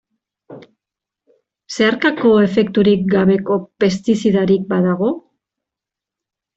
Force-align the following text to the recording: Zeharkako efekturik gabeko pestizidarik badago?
Zeharkako 1.75 2.33
efekturik 2.47 3.05
gabeko 3.15 3.61
pestizidarik 3.85 4.69
badago? 4.75 5.15